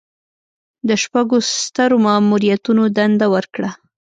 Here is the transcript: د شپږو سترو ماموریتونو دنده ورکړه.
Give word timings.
د 0.87 0.89
شپږو 1.03 1.37
سترو 1.61 1.97
ماموریتونو 2.05 2.83
دنده 2.97 3.27
ورکړه. 3.35 3.69